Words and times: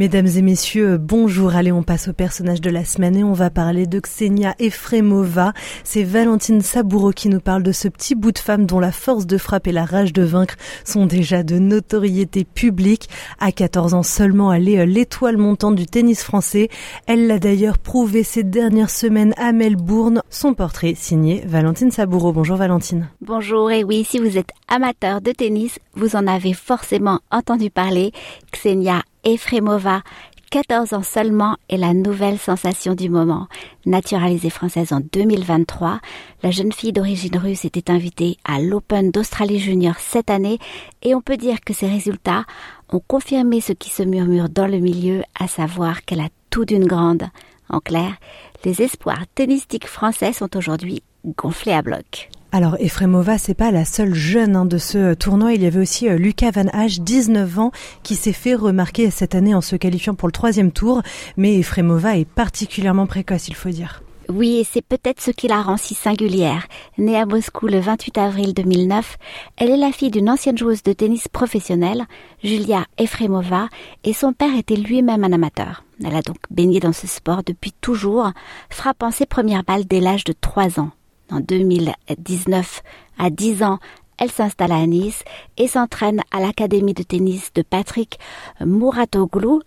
Mesdames 0.00 0.28
et 0.28 0.40
messieurs, 0.40 0.96
bonjour. 0.96 1.54
Allez, 1.54 1.72
on 1.72 1.82
passe 1.82 2.08
au 2.08 2.14
personnage 2.14 2.62
de 2.62 2.70
la 2.70 2.86
semaine 2.86 3.18
et 3.18 3.22
on 3.22 3.34
va 3.34 3.50
parler 3.50 3.86
de 3.86 4.00
Xenia 4.00 4.54
Efremova. 4.58 5.52
C'est 5.84 6.04
Valentine 6.04 6.62
Saboureau 6.62 7.10
qui 7.10 7.28
nous 7.28 7.38
parle 7.38 7.62
de 7.62 7.70
ce 7.70 7.86
petit 7.86 8.14
bout 8.14 8.32
de 8.32 8.38
femme 8.38 8.64
dont 8.64 8.80
la 8.80 8.92
force 8.92 9.26
de 9.26 9.36
frappe 9.36 9.66
et 9.66 9.72
la 9.72 9.84
rage 9.84 10.14
de 10.14 10.22
vaincre 10.22 10.54
sont 10.86 11.04
déjà 11.04 11.42
de 11.42 11.58
notoriété 11.58 12.44
publique. 12.44 13.10
À 13.40 13.52
14 13.52 13.92
ans 13.92 14.02
seulement, 14.02 14.54
elle 14.54 14.70
est 14.70 14.78
euh, 14.78 14.86
l'étoile 14.86 15.36
montante 15.36 15.76
du 15.76 15.84
tennis 15.84 16.22
français. 16.22 16.70
Elle 17.06 17.26
l'a 17.26 17.38
d'ailleurs 17.38 17.76
prouvé 17.76 18.22
ces 18.22 18.42
dernières 18.42 18.88
semaines 18.88 19.34
à 19.36 19.52
Melbourne. 19.52 20.22
Son 20.30 20.54
portrait 20.54 20.94
signé 20.96 21.42
Valentine 21.44 21.90
Saboureau. 21.90 22.32
Bonjour 22.32 22.56
Valentine. 22.56 23.10
Bonjour, 23.20 23.70
et 23.70 23.84
oui, 23.84 24.04
si 24.08 24.18
vous 24.18 24.38
êtes 24.38 24.52
amateur 24.66 25.20
de 25.20 25.32
tennis, 25.32 25.78
vous 25.92 26.16
en 26.16 26.26
avez 26.26 26.54
forcément 26.54 27.20
entendu 27.30 27.68
parler. 27.68 28.12
Xenia 28.50 29.02
Efremova, 29.24 30.02
14 30.50 30.94
ans 30.94 31.02
seulement, 31.02 31.56
est 31.68 31.76
la 31.76 31.94
nouvelle 31.94 32.38
sensation 32.38 32.94
du 32.94 33.08
moment. 33.08 33.46
Naturalisée 33.86 34.50
française 34.50 34.92
en 34.92 35.00
2023, 35.00 36.00
la 36.42 36.50
jeune 36.50 36.72
fille 36.72 36.92
d'origine 36.92 37.36
russe 37.36 37.64
était 37.64 37.90
invitée 37.90 38.36
à 38.44 38.60
l'Open 38.60 39.10
d'Australie 39.10 39.60
Junior 39.60 39.94
cette 39.98 40.30
année 40.30 40.58
et 41.02 41.14
on 41.14 41.20
peut 41.20 41.36
dire 41.36 41.60
que 41.60 41.74
ses 41.74 41.86
résultats 41.86 42.44
ont 42.88 43.02
confirmé 43.06 43.60
ce 43.60 43.72
qui 43.72 43.90
se 43.90 44.02
murmure 44.02 44.48
dans 44.48 44.66
le 44.66 44.78
milieu, 44.78 45.22
à 45.38 45.46
savoir 45.46 46.04
qu'elle 46.04 46.20
a 46.20 46.28
tout 46.50 46.64
d'une 46.64 46.86
grande. 46.86 47.24
En 47.68 47.78
clair, 47.78 48.16
les 48.64 48.82
espoirs 48.82 49.24
tennistiques 49.34 49.86
français 49.86 50.32
sont 50.32 50.56
aujourd'hui 50.56 51.02
gonflés 51.36 51.72
à 51.72 51.82
bloc. 51.82 52.30
Alors 52.52 52.76
Efremova, 52.80 53.38
c'est 53.38 53.54
pas 53.54 53.70
la 53.70 53.84
seule 53.84 54.12
jeune 54.12 54.56
hein, 54.56 54.64
de 54.64 54.76
ce 54.76 55.14
tournoi. 55.14 55.54
Il 55.54 55.62
y 55.62 55.66
avait 55.66 55.78
aussi 55.78 56.08
euh, 56.08 56.16
Lucas 56.16 56.50
Van 56.50 56.66
Hache, 56.72 56.98
19 56.98 57.58
ans, 57.60 57.70
qui 58.02 58.16
s'est 58.16 58.32
fait 58.32 58.56
remarquer 58.56 59.10
cette 59.10 59.36
année 59.36 59.54
en 59.54 59.60
se 59.60 59.76
qualifiant 59.76 60.14
pour 60.14 60.26
le 60.26 60.32
troisième 60.32 60.72
tour. 60.72 61.00
Mais 61.36 61.58
Efremova 61.58 62.16
est 62.16 62.28
particulièrement 62.28 63.06
précoce, 63.06 63.46
il 63.46 63.54
faut 63.54 63.68
dire. 63.68 64.02
Oui, 64.28 64.58
et 64.58 64.64
c'est 64.64 64.82
peut-être 64.82 65.20
ce 65.20 65.30
qui 65.30 65.46
la 65.46 65.62
rend 65.62 65.76
si 65.76 65.94
singulière. 65.94 66.66
Née 66.98 67.16
à 67.16 67.24
Moscou 67.24 67.68
le 67.68 67.78
28 67.78 68.18
avril 68.18 68.52
2009, 68.52 69.16
elle 69.56 69.70
est 69.70 69.76
la 69.76 69.92
fille 69.92 70.10
d'une 70.10 70.30
ancienne 70.30 70.58
joueuse 70.58 70.82
de 70.82 70.92
tennis 70.92 71.28
professionnelle, 71.28 72.04
Julia 72.42 72.84
Efremova, 72.98 73.68
et 74.02 74.12
son 74.12 74.32
père 74.32 74.56
était 74.56 74.76
lui-même 74.76 75.22
un 75.22 75.32
amateur. 75.32 75.84
Elle 76.04 76.16
a 76.16 76.22
donc 76.22 76.38
baigné 76.50 76.80
dans 76.80 76.92
ce 76.92 77.06
sport 77.06 77.42
depuis 77.44 77.72
toujours, 77.80 78.30
frappant 78.70 79.12
ses 79.12 79.26
premières 79.26 79.64
balles 79.64 79.86
dès 79.86 80.00
l'âge 80.00 80.24
de 80.24 80.34
3 80.40 80.80
ans. 80.80 80.90
En 81.30 81.40
2019, 81.40 82.82
à 83.18 83.30
10 83.30 83.62
ans, 83.62 83.78
elle 84.18 84.30
s'installe 84.30 84.72
à 84.72 84.86
Nice 84.86 85.24
et 85.56 85.68
s'entraîne 85.68 86.20
à 86.30 86.40
l'académie 86.40 86.94
de 86.94 87.02
tennis 87.02 87.52
de 87.54 87.62
Patrick 87.62 88.18
Mouratoglou, 88.64 89.62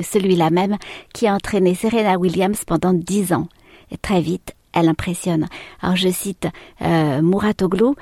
celui-là 0.00 0.50
même 0.50 0.76
qui 1.12 1.26
a 1.26 1.34
entraîné 1.34 1.74
Serena 1.74 2.16
Williams 2.18 2.64
pendant 2.64 2.94
10 2.94 3.32
ans. 3.32 3.48
Très 4.02 4.20
vite, 4.20 4.54
elle 4.72 4.88
impressionne. 4.88 5.48
Alors 5.82 5.96
je 5.96 6.08
cite 6.08 6.48
euh, 6.82 7.20
Mouratoglou, 7.20 7.94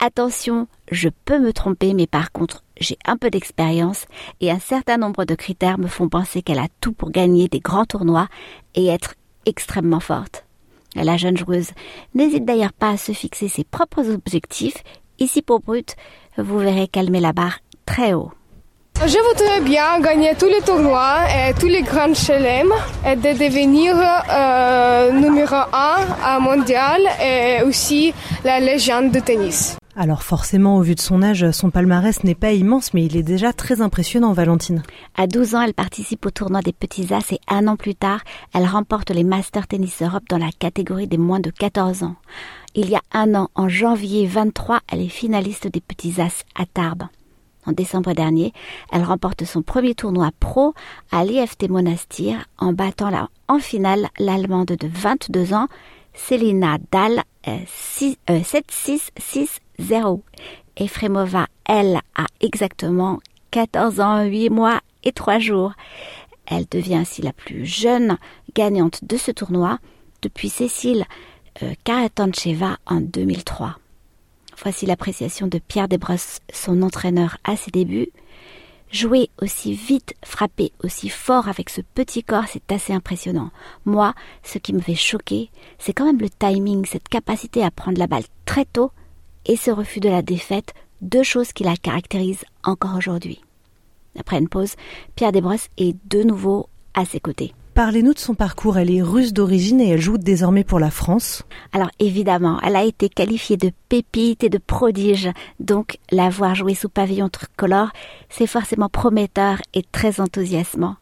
Attention, 0.00 0.68
je 0.92 1.08
peux 1.24 1.40
me 1.40 1.52
tromper, 1.52 1.92
mais 1.92 2.06
par 2.06 2.30
contre, 2.30 2.62
j'ai 2.78 2.96
un 3.04 3.16
peu 3.16 3.30
d'expérience 3.30 4.06
et 4.40 4.48
un 4.48 4.60
certain 4.60 4.96
nombre 4.96 5.24
de 5.24 5.34
critères 5.34 5.78
me 5.78 5.88
font 5.88 6.08
penser 6.08 6.40
qu'elle 6.40 6.60
a 6.60 6.68
tout 6.80 6.92
pour 6.92 7.10
gagner 7.10 7.48
des 7.48 7.58
grands 7.58 7.84
tournois 7.84 8.28
et 8.76 8.86
être 8.86 9.14
extrêmement 9.44 9.98
forte. 9.98 10.47
La 11.02 11.16
jeune 11.16 11.36
joueuse 11.36 11.70
n'hésite 12.14 12.44
d'ailleurs 12.44 12.72
pas 12.72 12.90
à 12.90 12.96
se 12.96 13.12
fixer 13.12 13.48
ses 13.48 13.64
propres 13.64 14.10
objectifs. 14.10 14.82
Ici 15.18 15.42
pour 15.42 15.60
Brut, 15.60 15.96
vous 16.36 16.58
verrez 16.58 16.88
met 17.10 17.20
la 17.20 17.32
barre 17.32 17.58
très 17.86 18.14
haut. 18.14 18.32
Je 19.06 19.18
voudrais 19.28 19.60
bien 19.60 20.00
gagner 20.00 20.34
tous 20.34 20.46
les 20.46 20.60
tournois 20.60 21.18
et 21.30 21.54
tous 21.54 21.68
les 21.68 21.82
grands 21.82 22.14
chelem 22.14 22.72
et 23.06 23.14
de 23.14 23.38
devenir 23.38 23.94
euh, 23.96 25.12
numéro 25.12 25.54
un 25.54 25.98
à 26.24 26.40
mondial 26.40 27.02
et 27.22 27.62
aussi 27.62 28.12
la 28.44 28.58
légende 28.58 29.12
de 29.12 29.20
tennis. 29.20 29.76
Alors 30.00 30.22
forcément, 30.22 30.76
au 30.76 30.82
vu 30.82 30.94
de 30.94 31.00
son 31.00 31.24
âge, 31.24 31.50
son 31.50 31.70
palmarès 31.70 32.22
n'est 32.22 32.36
pas 32.36 32.52
immense, 32.52 32.94
mais 32.94 33.04
il 33.04 33.16
est 33.16 33.24
déjà 33.24 33.52
très 33.52 33.80
impressionnant, 33.80 34.32
Valentine. 34.32 34.84
À 35.16 35.26
12 35.26 35.56
ans, 35.56 35.62
elle 35.62 35.74
participe 35.74 36.24
au 36.24 36.30
tournoi 36.30 36.60
des 36.60 36.72
petits 36.72 37.12
as 37.12 37.32
et 37.32 37.40
un 37.48 37.66
an 37.66 37.74
plus 37.74 37.96
tard, 37.96 38.20
elle 38.54 38.66
remporte 38.66 39.10
les 39.10 39.24
Master 39.24 39.66
Tennis 39.66 40.00
Europe 40.00 40.22
dans 40.30 40.38
la 40.38 40.52
catégorie 40.56 41.08
des 41.08 41.18
moins 41.18 41.40
de 41.40 41.50
14 41.50 42.04
ans. 42.04 42.14
Il 42.76 42.88
y 42.88 42.94
a 42.94 43.02
un 43.12 43.34
an, 43.34 43.48
en 43.56 43.68
janvier 43.68 44.24
23, 44.28 44.82
elle 44.92 45.00
est 45.00 45.08
finaliste 45.08 45.66
des 45.66 45.80
petits 45.80 46.20
as 46.20 46.44
à 46.54 46.64
Tarbes. 46.64 47.08
En 47.66 47.72
décembre 47.72 48.12
dernier, 48.12 48.52
elle 48.92 49.02
remporte 49.02 49.44
son 49.44 49.62
premier 49.62 49.96
tournoi 49.96 50.30
pro 50.38 50.74
à 51.10 51.24
l'IFT 51.24 51.68
Monastir 51.68 52.36
en 52.56 52.72
battant 52.72 53.10
en 53.48 53.58
finale 53.58 54.10
l'Allemande 54.20 54.76
de 54.78 54.86
22 54.86 55.54
ans, 55.54 55.66
Selina 56.14 56.78
Dahl, 56.92 57.22
7-6-6 57.44 58.18
euh, 58.30 59.46
0. 59.78 60.22
Efremova, 60.76 61.46
elle, 61.64 62.00
a 62.16 62.26
exactement 62.40 63.20
14 63.50 64.00
ans, 64.00 64.24
8 64.24 64.50
mois 64.50 64.80
et 65.04 65.12
3 65.12 65.38
jours. 65.38 65.72
Elle 66.46 66.66
devient 66.70 66.96
ainsi 66.96 67.22
la 67.22 67.32
plus 67.32 67.66
jeune 67.66 68.18
gagnante 68.54 69.04
de 69.04 69.16
ce 69.16 69.30
tournoi 69.30 69.78
depuis 70.22 70.48
Cécile 70.48 71.04
euh, 71.62 71.74
Karatancheva 71.84 72.78
en 72.86 73.00
2003. 73.00 73.76
Voici 74.62 74.86
l'appréciation 74.86 75.46
de 75.46 75.58
Pierre 75.58 75.88
Desbrosses, 75.88 76.40
son 76.52 76.82
entraîneur 76.82 77.38
à 77.44 77.56
ses 77.56 77.70
débuts. 77.70 78.08
Jouer 78.90 79.28
aussi 79.42 79.74
vite, 79.74 80.14
frapper 80.24 80.72
aussi 80.82 81.10
fort 81.10 81.48
avec 81.48 81.68
ce 81.68 81.82
petit 81.94 82.22
corps, 82.22 82.46
c'est 82.48 82.72
assez 82.72 82.94
impressionnant. 82.94 83.50
Moi, 83.84 84.14
ce 84.42 84.56
qui 84.56 84.72
me 84.72 84.80
fait 84.80 84.94
choquer, 84.94 85.50
c'est 85.78 85.92
quand 85.92 86.06
même 86.06 86.20
le 86.20 86.30
timing, 86.30 86.86
cette 86.86 87.08
capacité 87.08 87.62
à 87.62 87.70
prendre 87.70 87.98
la 87.98 88.06
balle 88.06 88.24
très 88.46 88.64
tôt 88.64 88.90
et 89.44 89.56
ce 89.56 89.70
refus 89.70 90.00
de 90.00 90.08
la 90.08 90.22
défaite, 90.22 90.72
deux 91.02 91.22
choses 91.22 91.52
qui 91.52 91.64
la 91.64 91.76
caractérisent 91.76 92.46
encore 92.64 92.96
aujourd'hui. 92.96 93.42
Après 94.18 94.38
une 94.38 94.48
pause, 94.48 94.74
Pierre 95.16 95.32
Desbrosses 95.32 95.68
est 95.76 95.94
de 96.10 96.22
nouveau 96.22 96.68
à 96.94 97.04
ses 97.04 97.20
côtés. 97.20 97.52
Parlez-nous 97.78 98.12
de 98.12 98.18
son 98.18 98.34
parcours. 98.34 98.76
Elle 98.76 98.90
est 98.90 99.02
russe 99.02 99.32
d'origine 99.32 99.80
et 99.80 99.90
elle 99.90 100.00
joue 100.00 100.18
désormais 100.18 100.64
pour 100.64 100.80
la 100.80 100.90
France. 100.90 101.44
Alors 101.72 101.92
évidemment, 102.00 102.58
elle 102.64 102.74
a 102.74 102.82
été 102.82 103.08
qualifiée 103.08 103.56
de 103.56 103.70
pépite 103.88 104.42
et 104.42 104.48
de 104.48 104.58
prodige. 104.58 105.30
Donc 105.60 105.98
la 106.10 106.28
voir 106.28 106.56
jouer 106.56 106.74
sous 106.74 106.88
pavillon 106.88 107.28
tricolore, 107.28 107.90
c'est 108.30 108.48
forcément 108.48 108.88
prometteur 108.88 109.58
et 109.74 109.84
très 109.92 110.20
enthousiasmant. 110.20 110.96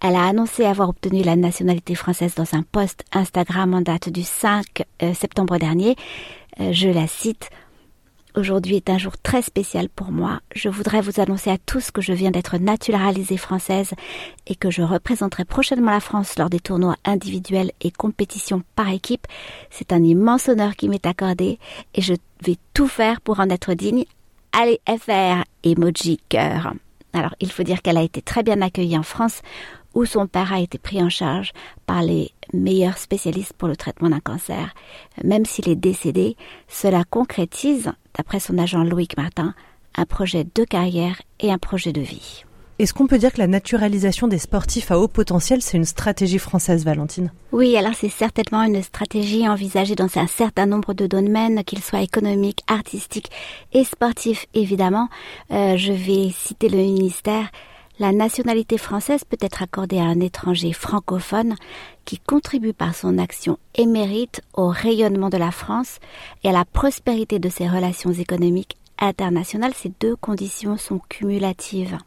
Elle 0.00 0.16
a 0.16 0.24
annoncé 0.24 0.64
avoir 0.64 0.88
obtenu 0.88 1.22
la 1.22 1.36
nationalité 1.36 1.94
française 1.94 2.34
dans 2.34 2.54
un 2.54 2.62
post 2.62 3.04
Instagram 3.12 3.74
en 3.74 3.82
date 3.82 4.08
du 4.08 4.22
5 4.22 4.64
euh, 5.02 5.12
septembre 5.12 5.58
dernier. 5.58 5.94
Euh, 6.58 6.72
je 6.72 6.88
la 6.88 7.06
cite 7.06 7.50
Aujourd'hui 8.36 8.74
est 8.74 8.90
un 8.90 8.98
jour 8.98 9.16
très 9.16 9.42
spécial 9.42 9.88
pour 9.88 10.10
moi. 10.10 10.40
Je 10.56 10.68
voudrais 10.68 11.00
vous 11.00 11.20
annoncer 11.20 11.50
à 11.50 11.58
tous 11.58 11.92
que 11.92 12.02
je 12.02 12.12
viens 12.12 12.32
d'être 12.32 12.58
naturalisée 12.58 13.36
française 13.36 13.92
et 14.48 14.56
que 14.56 14.72
je 14.72 14.82
représenterai 14.82 15.44
prochainement 15.44 15.92
la 15.92 16.00
France 16.00 16.36
lors 16.36 16.50
des 16.50 16.58
tournois 16.58 16.96
individuels 17.04 17.70
et 17.80 17.92
compétitions 17.92 18.64
par 18.74 18.88
équipe. 18.88 19.28
C'est 19.70 19.92
un 19.92 20.02
immense 20.02 20.48
honneur 20.48 20.74
qui 20.74 20.88
m'est 20.88 21.06
accordé 21.06 21.60
et 21.94 22.02
je 22.02 22.14
vais 22.44 22.56
tout 22.72 22.88
faire 22.88 23.20
pour 23.20 23.38
en 23.38 23.48
être 23.50 23.72
digne. 23.74 24.04
Allez 24.50 24.80
FR, 24.88 25.44
emoji 25.62 26.18
cœur. 26.28 26.74
Alors, 27.12 27.36
il 27.38 27.52
faut 27.52 27.62
dire 27.62 27.82
qu'elle 27.82 27.98
a 27.98 28.02
été 28.02 28.20
très 28.20 28.42
bien 28.42 28.60
accueillie 28.62 28.98
en 28.98 29.04
France 29.04 29.42
où 29.94 30.04
son 30.06 30.26
père 30.26 30.52
a 30.52 30.58
été 30.58 30.76
pris 30.78 31.00
en 31.00 31.08
charge 31.08 31.52
par 31.86 32.02
les 32.02 32.32
meilleurs 32.52 32.98
spécialistes 32.98 33.52
pour 33.52 33.68
le 33.68 33.76
traitement 33.76 34.10
d'un 34.10 34.18
cancer. 34.18 34.74
Même 35.22 35.46
s'il 35.46 35.68
est 35.68 35.76
décédé, 35.76 36.36
cela 36.66 37.04
concrétise, 37.04 37.92
d'après 38.16 38.40
son 38.40 38.58
agent 38.58 38.82
Loïc 38.84 39.16
Martin, 39.16 39.54
un 39.96 40.04
projet 40.04 40.44
de 40.54 40.64
carrière 40.64 41.20
et 41.40 41.52
un 41.52 41.58
projet 41.58 41.92
de 41.92 42.00
vie. 42.00 42.44
Est-ce 42.80 42.92
qu'on 42.92 43.06
peut 43.06 43.18
dire 43.18 43.32
que 43.32 43.38
la 43.38 43.46
naturalisation 43.46 44.26
des 44.26 44.38
sportifs 44.38 44.90
à 44.90 44.98
haut 44.98 45.06
potentiel, 45.06 45.62
c'est 45.62 45.76
une 45.76 45.84
stratégie 45.84 46.40
française, 46.40 46.84
Valentine? 46.84 47.30
Oui, 47.52 47.76
alors 47.76 47.94
c'est 47.94 48.08
certainement 48.08 48.64
une 48.64 48.82
stratégie 48.82 49.48
envisagée 49.48 49.94
dans 49.94 50.18
un 50.18 50.26
certain 50.26 50.66
nombre 50.66 50.92
de 50.92 51.06
domaines, 51.06 51.62
qu'ils 51.62 51.84
soient 51.84 52.02
économiques, 52.02 52.64
artistiques 52.66 53.30
et 53.72 53.84
sportifs, 53.84 54.46
évidemment. 54.54 55.08
Euh, 55.52 55.76
je 55.76 55.92
vais 55.92 56.30
citer 56.36 56.68
le 56.68 56.78
ministère 56.78 57.48
la 57.98 58.12
nationalité 58.12 58.78
française 58.78 59.24
peut 59.24 59.36
être 59.40 59.62
accordée 59.62 59.98
à 59.98 60.04
un 60.04 60.20
étranger 60.20 60.72
francophone 60.72 61.54
qui 62.04 62.18
contribue 62.18 62.72
par 62.72 62.94
son 62.94 63.18
action 63.18 63.58
émérite 63.74 64.40
au 64.54 64.68
rayonnement 64.68 65.30
de 65.30 65.36
la 65.36 65.50
France 65.50 65.98
et 66.42 66.48
à 66.48 66.52
la 66.52 66.64
prospérité 66.64 67.38
de 67.38 67.48
ses 67.48 67.68
relations 67.68 68.12
économiques 68.12 68.76
international, 68.98 69.72
ces 69.74 69.92
deux 70.00 70.16
conditions 70.16 70.76
sont 70.76 71.00
cumulatives. 71.08 71.98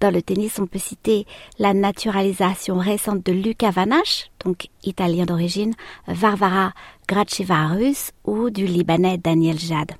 Dans 0.00 0.10
le 0.10 0.22
tennis, 0.22 0.58
on 0.58 0.66
peut 0.66 0.78
citer 0.78 1.26
la 1.58 1.74
naturalisation 1.74 2.78
récente 2.78 3.24
de 3.24 3.32
Luca 3.32 3.70
Vanache, 3.70 4.30
donc 4.44 4.68
italien 4.82 5.26
d'origine, 5.26 5.74
Varvara 6.08 6.72
Gracheva 7.06 7.76
ou 8.24 8.50
du 8.50 8.66
Libanais 8.66 9.18
Daniel 9.18 9.58
Jad. 9.58 9.92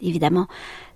Évidemment, 0.00 0.46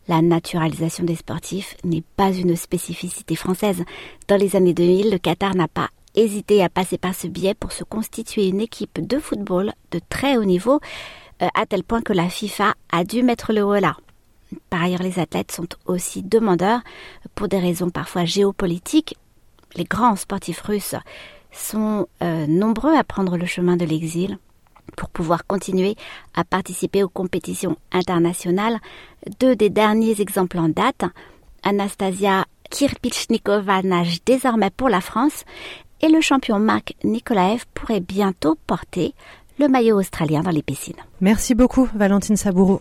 la 0.08 0.22
naturalisation 0.22 1.04
des 1.04 1.16
sportifs 1.16 1.76
n'est 1.84 2.04
pas 2.16 2.32
une 2.32 2.56
spécificité 2.56 3.36
française. 3.36 3.84
Dans 4.28 4.36
les 4.36 4.56
années 4.56 4.74
2000, 4.74 5.10
le 5.10 5.18
Qatar 5.18 5.54
n'a 5.54 5.68
pas 5.68 5.88
hésité 6.14 6.62
à 6.62 6.68
passer 6.68 6.98
par 6.98 7.14
ce 7.14 7.26
biais 7.26 7.54
pour 7.54 7.72
se 7.72 7.84
constituer 7.84 8.48
une 8.48 8.60
équipe 8.60 9.00
de 9.00 9.18
football 9.18 9.72
de 9.90 10.00
très 10.08 10.36
haut 10.36 10.44
niveau, 10.44 10.80
euh, 11.42 11.48
à 11.54 11.66
tel 11.66 11.82
point 11.82 12.02
que 12.02 12.12
la 12.12 12.28
FIFA 12.28 12.74
a 12.92 13.04
dû 13.04 13.22
mettre 13.22 13.52
le 13.52 13.62
haut. 13.62 13.74
Par 14.70 14.82
ailleurs, 14.82 15.02
les 15.02 15.18
athlètes 15.18 15.52
sont 15.52 15.66
aussi 15.86 16.22
demandeurs 16.22 16.80
pour 17.34 17.48
des 17.48 17.58
raisons 17.58 17.90
parfois 17.90 18.24
géopolitiques. 18.24 19.16
Les 19.74 19.84
grands 19.84 20.16
sportifs 20.16 20.60
russes 20.60 20.94
sont 21.50 22.06
euh, 22.22 22.46
nombreux 22.46 22.94
à 22.96 23.04
prendre 23.04 23.36
le 23.36 23.46
chemin 23.46 23.76
de 23.76 23.84
l'exil 23.84 24.38
pour 24.96 25.10
pouvoir 25.10 25.46
continuer 25.46 25.96
à 26.34 26.44
participer 26.44 27.02
aux 27.02 27.08
compétitions 27.08 27.76
internationales. 27.92 28.78
Deux 29.40 29.56
des 29.56 29.70
derniers 29.70 30.20
exemples 30.20 30.58
en 30.58 30.68
date, 30.68 31.04
Anastasia 31.62 32.44
Kirpichnikova 32.70 33.82
nage 33.82 34.18
désormais 34.24 34.70
pour 34.70 34.88
la 34.88 35.00
France 35.00 35.44
et 36.00 36.08
le 36.08 36.20
champion 36.20 36.58
Marc 36.58 36.94
Nikolaev 37.04 37.64
pourrait 37.72 38.00
bientôt 38.00 38.56
porter 38.66 39.14
le 39.58 39.68
maillot 39.68 39.98
australien 39.98 40.42
dans 40.42 40.50
les 40.50 40.62
piscines. 40.62 40.96
Merci 41.20 41.54
beaucoup 41.54 41.88
Valentine 41.94 42.36
Saboureau. 42.36 42.80